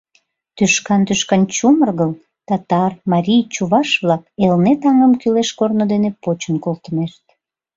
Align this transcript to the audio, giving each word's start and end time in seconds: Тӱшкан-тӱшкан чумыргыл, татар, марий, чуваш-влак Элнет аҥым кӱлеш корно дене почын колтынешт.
Тӱшкан-тӱшкан 0.55 1.41
чумыргыл, 1.55 2.11
татар, 2.47 2.91
марий, 3.11 3.43
чуваш-влак 3.53 4.23
Элнет 4.45 4.81
аҥым 4.89 5.13
кӱлеш 5.21 5.49
корно 5.59 5.83
дене 5.93 6.09
почын 6.23 6.55
колтынешт. 6.63 7.23